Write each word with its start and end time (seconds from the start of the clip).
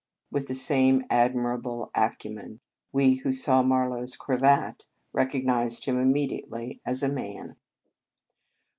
With 0.31 0.47
the 0.47 0.55
same 0.55 1.03
admi 1.09 1.59
rable 1.61 1.91
acumen, 1.93 2.59
we 2.91 3.17
who 3.17 3.31
saw 3.31 3.61
Marlow 3.61 4.01
s 4.01 4.15
cravat 4.15 4.83
recognized 5.13 5.85
him 5.85 5.99
immediately 6.01 6.81
as 6.83 7.03
a 7.03 7.07
man. 7.07 7.55